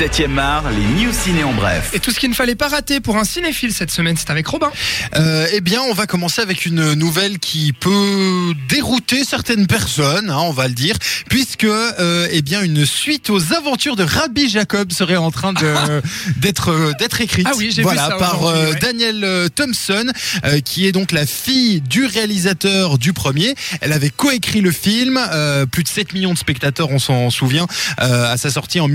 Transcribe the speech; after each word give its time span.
7e 0.00 0.38
art, 0.38 0.64
les 0.70 1.04
news 1.04 1.12
ciné 1.12 1.44
en 1.44 1.52
bref. 1.52 1.90
Et 1.92 2.00
tout 2.00 2.10
ce 2.10 2.18
qu'il 2.18 2.30
ne 2.30 2.34
fallait 2.34 2.54
pas 2.54 2.68
rater 2.68 3.00
pour 3.00 3.18
un 3.18 3.24
cinéphile 3.24 3.74
cette 3.74 3.90
semaine, 3.90 4.16
c'est 4.16 4.30
avec 4.30 4.46
Robin. 4.46 4.72
Euh, 5.14 5.46
eh 5.52 5.60
bien, 5.60 5.82
on 5.82 5.92
va 5.92 6.06
commencer 6.06 6.40
avec 6.40 6.64
une 6.64 6.94
nouvelle 6.94 7.38
qui 7.38 7.74
peut 7.74 8.54
dérouter 8.70 9.24
certaines 9.24 9.66
personnes, 9.66 10.30
hein, 10.30 10.38
on 10.40 10.52
va 10.52 10.68
le 10.68 10.72
dire, 10.72 10.96
puisque 11.28 11.64
euh, 11.64 12.26
eh 12.30 12.40
bien 12.40 12.62
une 12.62 12.86
suite 12.86 13.28
aux 13.28 13.52
aventures 13.52 13.94
de 13.94 14.04
Rabbi 14.04 14.48
Jacob 14.48 14.90
serait 14.90 15.18
en 15.18 15.30
train 15.30 15.52
d'être 16.38 16.70
euh, 16.70 16.92
d'être 16.98 17.20
écrite. 17.20 17.46
Ah 17.50 17.52
oui, 17.58 17.70
j'ai 17.70 17.82
vu 17.82 17.88
voilà, 17.88 18.08
ça 18.08 18.16
par 18.16 18.46
euh, 18.46 18.70
ouais. 18.70 18.78
Daniel 18.78 19.50
Thompson, 19.54 20.06
euh, 20.46 20.60
qui 20.60 20.86
est 20.86 20.92
donc 20.92 21.12
la 21.12 21.26
fille 21.26 21.82
du 21.82 22.06
réalisateur 22.06 22.96
du 22.96 23.12
premier. 23.12 23.54
Elle 23.82 23.92
avait 23.92 24.08
coécrit 24.08 24.62
le 24.62 24.72
film, 24.72 25.20
euh, 25.30 25.66
plus 25.66 25.82
de 25.82 25.88
7 25.88 26.14
millions 26.14 26.32
de 26.32 26.38
spectateurs, 26.38 26.88
on 26.90 26.98
s'en 26.98 27.28
souvient, 27.28 27.66
euh, 28.00 28.32
à 28.32 28.38
sa 28.38 28.48
sortie 28.48 28.80
en 28.80 28.88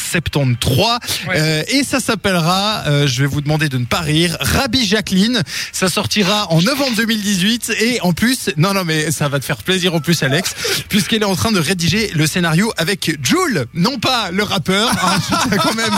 1973. 0.00 1.28
Ouais. 1.28 1.34
Euh, 1.36 1.62
et 1.68 1.84
ça 1.84 2.00
s'appellera, 2.00 2.84
euh, 2.86 3.06
je 3.06 3.22
vais 3.22 3.26
vous 3.28 3.40
demander 3.40 3.68
de 3.68 3.78
ne 3.78 3.84
pas 3.84 4.00
rire, 4.00 4.36
Rabbi 4.40 4.86
Jacqueline. 4.86 5.42
Ça 5.72 5.88
sortira 5.88 6.50
en 6.50 6.60
novembre 6.62 6.96
2018 6.96 7.72
et 7.80 8.00
en 8.00 8.12
plus, 8.12 8.50
non 8.56 8.74
non 8.74 8.84
mais 8.84 9.10
ça 9.10 9.28
va 9.28 9.38
te 9.38 9.44
faire 9.44 9.58
plaisir 9.58 9.94
en 9.94 10.00
plus 10.00 10.22
Alex, 10.22 10.54
puisqu'elle 10.88 11.22
est 11.22 11.26
en 11.26 11.36
train 11.36 11.52
de 11.52 11.60
rédiger 11.60 12.10
le 12.14 12.26
scénario 12.26 12.72
avec 12.76 13.18
Jules, 13.22 13.66
non 13.74 13.98
pas 13.98 14.30
le 14.30 14.42
rappeur, 14.42 14.90
hein, 14.90 15.18
je 15.50 15.56
quand 15.56 15.74
même 15.74 15.94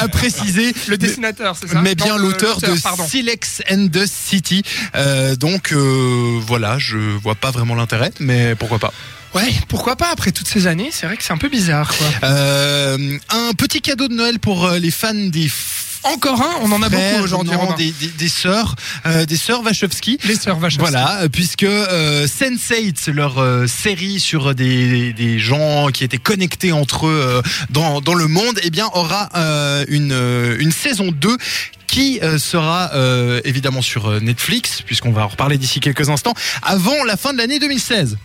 à 0.00 0.08
préciser. 0.08 0.74
Le 0.88 0.96
dessinateur, 0.96 1.56
c'est 1.60 1.68
ça 1.68 1.80
Mais 1.80 1.94
bien 1.94 2.16
l'auteur 2.16 2.60
de 2.60 2.80
pardon. 2.82 3.06
Silex 3.06 3.62
and 3.70 3.88
the 3.92 4.06
City. 4.06 4.62
Euh, 4.94 5.36
donc 5.36 5.72
euh, 5.72 6.38
voilà, 6.46 6.78
je 6.78 6.96
vois 6.96 7.34
pas 7.34 7.50
vraiment 7.50 7.74
l'intérêt, 7.74 8.12
mais 8.20 8.54
pourquoi 8.54 8.78
pas. 8.78 8.92
Ouais, 9.34 9.52
pourquoi 9.68 9.96
pas 9.96 10.10
après 10.12 10.30
toutes 10.32 10.48
ces 10.48 10.66
années 10.66 10.90
C'est 10.92 11.06
vrai 11.06 11.16
que 11.16 11.22
c'est 11.24 11.32
un 11.32 11.38
peu 11.38 11.48
bizarre, 11.48 11.92
quoi. 11.96 12.06
Euh, 12.28 13.18
un 13.30 13.52
petit 13.54 13.80
cadeau 13.80 14.08
de 14.08 14.14
Noël 14.14 14.38
pour 14.38 14.64
euh, 14.66 14.78
les 14.78 14.90
fans 14.92 15.12
des 15.12 15.50
Encore 16.04 16.40
un, 16.40 16.50
on 16.62 16.70
en 16.70 16.82
a 16.82 16.88
beaucoup 16.88 17.22
aujourd'hui. 17.24 17.50
des, 17.76 17.90
des, 17.92 18.06
des 18.12 18.28
sœurs, 18.28 18.76
euh, 19.06 19.24
des 19.26 19.36
sœurs 19.36 19.62
Wachowski. 19.64 20.18
Les 20.24 20.36
sœurs 20.36 20.58
Wachowski. 20.58 20.78
Voilà, 20.78 21.22
euh, 21.22 21.28
puisque 21.28 21.64
euh, 21.64 22.26
Sense8, 22.28 23.10
leur 23.10 23.38
euh, 23.38 23.66
série 23.66 24.20
sur 24.20 24.54
des, 24.54 25.12
des 25.12 25.38
gens 25.40 25.88
qui 25.88 26.04
étaient 26.04 26.18
connectés 26.18 26.70
entre 26.72 27.06
eux 27.08 27.20
euh, 27.26 27.42
dans, 27.70 28.00
dans 28.00 28.14
le 28.14 28.28
monde, 28.28 28.60
eh 28.62 28.70
bien 28.70 28.86
aura 28.92 29.30
euh, 29.34 29.84
une, 29.88 30.12
une 30.60 30.72
saison 30.72 31.10
2 31.10 31.36
qui 31.88 32.18
sera 32.38 32.90
euh, 32.94 33.40
évidemment 33.44 33.80
sur 33.82 34.20
Netflix, 34.20 34.82
puisqu'on 34.82 35.12
va 35.12 35.24
en 35.24 35.28
reparler 35.28 35.58
d'ici 35.58 35.78
quelques 35.80 36.08
instants, 36.08 36.34
avant 36.62 37.04
la 37.04 37.16
fin 37.16 37.32
de 37.32 37.38
l'année 37.38 37.58
2016. 37.60 38.16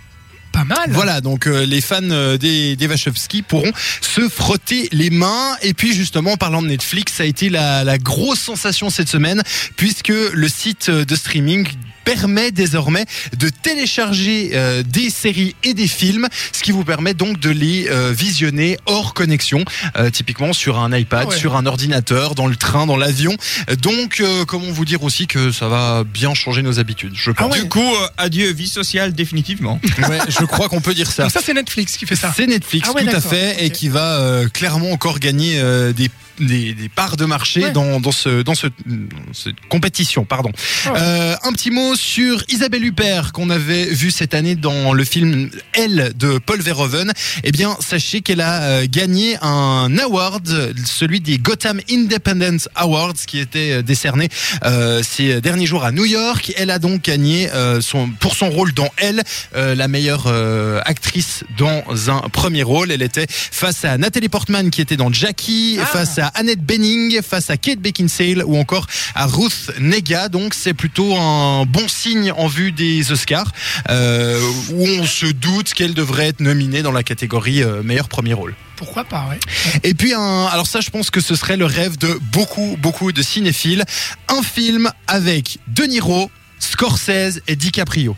Pas 0.52 0.64
mal. 0.64 0.90
Voilà, 0.90 1.22
donc 1.22 1.48
euh, 1.48 1.66
les 1.66 1.82
fans 1.82 2.00
euh, 2.04 2.38
des, 2.38 2.76
des 2.76 2.88
Wachowski 2.88 3.42
pourront 3.42 3.72
se 4.02 4.28
frotter 4.30 4.90
les 4.92 5.10
mains. 5.10 5.56
Et 5.62 5.74
puis 5.74 5.94
justement, 5.94 6.34
en 6.34 6.38
parlant 6.38 6.62
de 6.62 6.68
Netflix, 6.68 7.14
ça 7.14 7.24
a 7.24 7.26
été 7.26 7.50
la, 7.50 7.98
grosse 7.98 8.40
sensation 8.40 8.90
cette 8.90 9.10
semaine, 9.10 9.44
puisque 9.76 10.10
le 10.10 10.48
site 10.48 10.90
euh, 10.90 11.06
de 11.06 11.16
streaming 11.16 11.68
permet 12.16 12.52
désormais 12.52 13.06
de 13.38 13.50
télécharger 13.50 14.52
euh, 14.56 14.82
des 14.82 15.12
séries 15.12 15.56
et 15.64 15.76
des 15.76 15.88
films, 15.88 16.28
ce 16.52 16.64
qui 16.64 16.72
vous 16.72 16.84
permet 16.84 17.14
donc 17.14 17.40
de 17.40 17.52
les 17.52 17.88
euh, 17.88 18.12
visionner 18.12 18.80
hors 18.88 19.14
connexion, 19.14 19.64
euh, 19.96 20.10
typiquement 20.10 20.52
sur 20.52 20.80
un 20.80 20.92
iPad, 20.98 21.26
Ah 21.28 21.30
ouais. 21.30 21.38
sur 21.38 21.56
un 21.56 21.68
ordinateur, 21.68 22.34
dans 22.34 22.48
le 22.48 22.56
train, 22.56 22.88
dans 22.88 22.98
l'avion. 22.98 23.36
Donc, 23.84 24.22
euh, 24.22 24.44
comment 24.46 24.72
vous 24.72 24.86
dire 24.86 25.04
aussi 25.04 25.28
que 25.28 25.52
ça 25.52 25.68
va 25.68 26.04
bien 26.04 26.34
changer 26.34 26.64
nos 26.64 26.80
habitudes, 26.80 27.14
je 27.16 27.30
pense. 27.30 27.54
ouais. 27.54 27.62
Du 27.62 27.70
coup, 27.70 27.80
euh, 27.80 28.08
adieu 28.18 28.52
vie 28.52 28.68
sociale 28.68 29.14
définitivement. 29.14 29.80
Ouais, 30.10 30.20
je 30.30 30.46
crois 30.46 30.70
qu'on 30.70 30.82
peut 30.82 30.94
dire 30.96 31.12
ça. 31.12 31.24
Donc 31.24 31.32
ça, 31.32 31.42
c'est 31.44 31.54
Netflix 31.54 31.98
qui 31.98 32.06
fait 32.08 32.16
ça. 32.16 32.34
C'est 32.36 32.48
Netflix, 32.48 32.88
Ah 32.90 32.96
ouais, 32.96 33.06
tout 33.06 33.16
à 33.16 33.22
fait, 33.22 33.64
et 33.64 33.68
ok. 33.68 33.74
qui 33.74 33.90
va 33.90 34.18
euh, 34.20 34.48
clairement 34.48 34.92
encore 34.92 35.20
gagner 35.20 35.60
euh, 35.60 35.92
des, 35.94 36.10
des, 36.40 36.74
des 36.74 36.90
parts 36.90 37.18
de 37.18 37.26
marché 37.26 37.64
Ouais. 37.64 37.72
dans, 37.72 38.00
dans, 38.00 38.12
ce, 38.12 38.42
dans, 38.42 38.56
ce, 38.56 38.68
dans 38.68 39.34
cette 39.34 39.56
compétition. 39.70 40.24
Pardon. 40.26 40.52
Ouais. 40.86 40.92
Euh, 40.98 41.36
un 41.44 41.52
petit 41.52 41.72
mot 41.72 41.96
sur 41.96 42.44
Isabelle 42.50 42.84
Huppert 42.86 43.32
qu'on 43.34 43.50
avait 43.50 43.86
vu 43.86 44.12
cette 44.12 44.34
année 44.34 44.56
dans 44.56 44.94
le 44.94 45.04
film 45.04 45.50
Elle 45.74 46.14
de 46.16 46.38
Paul 46.38 46.62
Verhoeven. 46.62 47.12
Eh 47.44 47.52
bien, 47.52 47.76
sachez 47.80 48.22
qu'elle 48.22 48.42
a 48.42 48.62
euh, 48.64 48.88
gagné 48.90 49.38
un 49.42 49.98
award, 49.98 50.74
celui 50.86 51.20
des 51.22 51.38
Gotham 51.38 51.80
Independent 51.90 52.68
Awards, 52.76 53.14
qui 53.28 53.40
était 53.40 53.72
euh, 53.72 53.82
décerné 53.82 54.30
euh, 54.64 55.02
ces 55.04 55.42
derniers 55.42 55.66
jours 55.66 55.84
à 55.84 55.92
New 55.92 56.06
York. 56.06 56.54
Elle 56.58 56.70
a 56.72 56.80
donc 56.80 57.04
gagné 57.04 57.50
euh, 57.52 57.82
son, 57.82 58.10
pour 58.20 58.36
son 58.36 58.50
rôle 58.50 58.74
dans 58.74 58.90
Elle, 58.98 59.24
euh, 59.56 59.76
la 59.76 59.88
meilleure 59.88 60.26
euh, 60.28 60.80
actrice 60.86 61.44
dans 61.58 61.84
un 62.10 62.22
premier 62.30 62.64
rôle. 62.64 62.92
Elle 62.92 63.02
était 63.02 63.28
face 63.30 63.84
à 63.86 63.98
Nathalie 63.98 64.30
Portman 64.30 64.70
qui 64.70 64.82
était 64.82 64.98
dans 64.98 65.12
Jackie, 65.12 65.78
Ah. 65.82 65.86
face 65.86 66.20
à 66.20 66.29
Annette 66.36 66.64
Bening, 66.66 67.22
face 67.22 67.50
à 67.50 67.58
Kate 67.58 67.80
Beckinsale 67.80 68.44
ou 68.46 68.58
encore 68.58 68.88
à 69.16 69.26
Ruth 69.26 69.72
Nega. 69.80 70.30
Donc 70.30 70.54
c'est 70.54 70.74
plutôt 70.74 71.16
un 71.16 71.66
bon 71.66 71.88
signe 71.88 72.32
en 72.32 72.48
vue 72.48 72.72
des 72.72 73.12
Oscars 73.12 73.52
euh, 73.90 74.40
où 74.72 74.86
on 74.86 75.06
se 75.06 75.26
doute 75.28 75.74
qu'elle 75.74 75.94
devrait 75.94 76.28
être 76.28 76.40
nominée 76.40 76.82
dans 76.82 76.92
la 76.92 77.04
catégorie 77.04 77.64
euh, 77.64 77.84
meilleur 77.84 78.08
premier 78.10 78.34
rôle. 78.34 78.56
Pourquoi 78.76 79.04
pas, 79.04 79.28
ouais. 79.30 79.40
Et 79.84 79.94
puis 79.94 80.14
un, 80.14 80.46
alors 80.46 80.66
ça 80.68 80.80
je 80.80 80.90
pense 80.90 81.10
que 81.10 81.20
ce 81.20 81.36
serait 81.36 81.58
le 81.58 81.66
rêve 81.66 81.98
de 81.98 82.18
beaucoup 82.32 82.78
beaucoup 82.82 83.12
de 83.12 83.22
cinéphiles, 83.22 83.84
un 84.30 84.42
film 84.42 84.90
avec 85.08 85.58
De 85.68 85.84
Niro, 85.84 86.32
Scorsese 86.60 87.42
et 87.48 87.56
DiCaprio. 87.56 88.16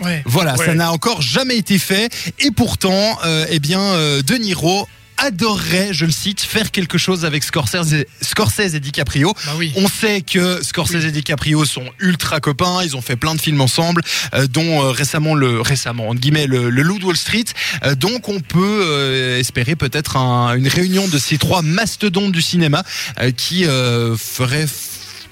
Ouais. 0.00 0.22
Voilà, 0.26 0.54
Ouais. 0.56 0.66
ça 0.66 0.74
n'a 0.74 0.90
encore 0.92 1.22
jamais 1.22 1.56
été 1.56 1.78
fait 1.78 2.12
et 2.40 2.50
pourtant 2.50 3.18
euh, 3.24 3.46
eh 3.50 3.58
bien 3.60 3.80
euh, 3.80 4.20
De 4.22 4.34
Niro 4.34 4.86
adorerait, 5.22 5.88
je 5.92 6.04
le 6.04 6.10
cite, 6.12 6.40
faire 6.40 6.70
quelque 6.70 6.98
chose 6.98 7.24
avec 7.24 7.44
Scorsese 7.44 7.92
et, 7.94 8.08
Scorsese 8.20 8.74
et 8.74 8.80
DiCaprio. 8.80 9.32
Bah 9.46 9.52
oui. 9.56 9.72
On 9.76 9.88
sait 9.88 10.20
que 10.22 10.62
Scorsese 10.62 11.04
et 11.04 11.10
DiCaprio 11.12 11.64
sont 11.64 11.84
ultra 12.00 12.40
copains, 12.40 12.82
ils 12.84 12.96
ont 12.96 13.02
fait 13.02 13.16
plein 13.16 13.34
de 13.34 13.40
films 13.40 13.60
ensemble, 13.60 14.02
euh, 14.34 14.46
dont 14.46 14.82
euh, 14.84 14.90
récemment 14.90 15.34
le 15.34 15.60
récemment 15.60 16.08
entre 16.08 16.20
guillemets 16.20 16.46
le, 16.46 16.70
le 16.70 16.82
Loup 16.82 16.98
de 16.98 17.04
Wall 17.04 17.16
Street. 17.16 17.44
Euh, 17.84 17.94
donc 17.94 18.28
on 18.28 18.40
peut 18.40 19.36
espérer 19.38 19.76
peut-être 19.76 20.16
un- 20.16 20.54
une 20.56 20.68
réunion 20.68 21.06
de 21.08 21.18
ces 21.18 21.38
trois 21.38 21.62
mastodontes 21.62 22.32
du 22.32 22.42
cinéma 22.42 22.82
qui 23.36 23.64
ferait 23.64 24.66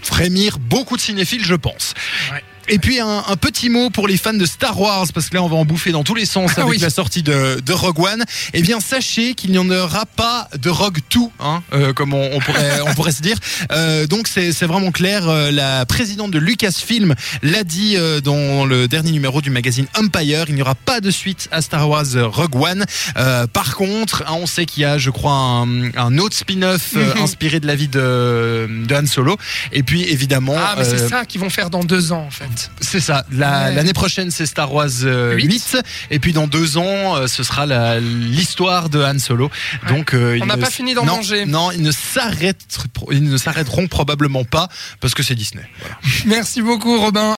frémir 0.02 0.58
beaucoup 0.58 0.96
de 0.96 1.00
cinéphiles, 1.02 1.44
je 1.44 1.54
pense. 1.54 1.94
Ouais. 2.32 2.42
Et 2.70 2.78
puis 2.78 3.00
un, 3.00 3.24
un 3.28 3.36
petit 3.36 3.68
mot 3.68 3.90
pour 3.90 4.06
les 4.08 4.16
fans 4.16 4.32
de 4.32 4.46
Star 4.46 4.80
Wars, 4.80 5.06
parce 5.12 5.28
que 5.28 5.34
là 5.34 5.42
on 5.42 5.48
va 5.48 5.56
en 5.56 5.64
bouffer 5.64 5.90
dans 5.92 6.04
tous 6.04 6.14
les 6.14 6.24
sens 6.24 6.52
Ah 6.56 6.60
avec 6.60 6.70
oui. 6.72 6.78
la 6.78 6.90
sortie 6.90 7.22
de, 7.22 7.60
de 7.60 7.72
Rogue 7.72 7.98
One. 8.00 8.24
Eh 8.54 8.62
bien 8.62 8.80
sachez 8.80 9.34
qu'il 9.34 9.50
n'y 9.50 9.58
en 9.58 9.68
aura 9.70 10.06
pas 10.06 10.48
de 10.58 10.70
Rogue 10.70 10.98
2, 11.12 11.20
hein, 11.40 11.62
euh, 11.72 11.92
comme 11.92 12.14
on, 12.14 12.30
on 12.32 12.38
pourrait, 12.40 12.80
on 12.86 12.94
pourrait 12.94 13.12
se 13.12 13.22
dire. 13.22 13.36
Euh, 13.72 14.06
donc 14.06 14.28
c'est 14.28 14.50
vraiment 14.64 14.90
clair. 14.92 15.28
euh, 15.28 15.50
la 15.50 15.84
présidente 15.86 16.30
de 16.30 16.38
Lucasfilm 16.38 17.14
l'a 17.42 17.64
dit 17.64 17.94
euh, 17.96 18.20
dans 18.20 18.64
le 18.64 18.86
dernier 18.88 19.10
numéro 19.10 19.40
du 19.40 19.50
magazine 19.50 19.86
Empire. 19.98 20.44
Il 20.48 20.54
n'y 20.54 20.62
aura 20.62 20.74
pas 20.76 21.00
de 21.00 21.10
suite 21.10 21.48
à 21.50 21.62
Star 21.62 21.88
Wars 21.88 22.04
Rogue 22.14 22.54
One. 22.56 22.84
Euh, 23.16 23.46
par 23.46 23.74
contre, 23.74 24.22
hein, 24.28 24.34
on 24.40 24.46
sait 24.46 24.64
qu'il 24.66 24.82
y 24.82 24.86
a, 24.86 24.96
je 24.98 25.10
crois, 25.10 25.32
un, 25.32 25.92
un 25.96 26.18
autre 26.18 26.36
spin-off 26.36 26.92
euh, 26.96 27.14
Mhm. 27.14 27.22
inspiré 27.22 27.58
de 27.60 27.66
la 27.66 27.74
vie 27.74 27.88
de, 27.88 28.68
de 28.86 28.94
Han 28.94 29.06
Solo. 29.06 29.36
Et 29.72 29.82
puis 29.82 30.02
évidemment, 30.04 30.54
Ah, 30.56 30.74
mais 30.78 30.84
c'est 30.84 31.08
ça 31.08 31.24
qu'ils 31.24 31.40
vont 31.40 31.50
faire 31.50 31.70
dans 31.70 31.82
deux 31.82 32.12
ans, 32.12 32.24
en 32.26 32.30
fait. 32.30 32.59
C'est 32.80 33.00
ça. 33.00 33.24
La- 33.30 33.50
Ouais. 33.68 33.74
L'année 33.74 33.92
prochaine, 33.92 34.30
c'est 34.30 34.46
Star 34.46 34.72
Wars 34.72 34.88
euh, 35.04 35.34
Huit. 35.34 35.44
8. 35.74 35.82
Et 36.10 36.18
puis 36.18 36.32
dans 36.32 36.46
deux 36.46 36.78
ans, 36.78 37.16
euh, 37.16 37.26
ce 37.26 37.42
sera 37.42 37.66
l'histoire 38.00 38.88
de 38.88 39.02
Han 39.02 39.18
Solo. 39.18 39.50
Ouais. 39.84 39.88
Donc, 39.88 40.14
euh, 40.14 40.38
On 40.42 40.46
n'a 40.46 40.56
pas 40.56 40.70
fini 40.70 40.94
d'en 40.94 41.04
manger. 41.04 41.46
Non, 41.46 41.70
ils 41.72 41.82
ne 41.82 41.90
s'arrêtent, 41.92 42.78
ils 43.10 43.22
ne 43.24 43.36
s'arrêteront 43.36 43.86
probablement 43.88 44.44
pas 44.44 44.68
parce 45.00 45.14
que 45.14 45.22
c'est 45.22 45.34
Disney. 45.34 45.64
Voilà. 45.80 45.96
Merci 46.26 46.62
beaucoup, 46.62 46.98
Robin. 47.00 47.20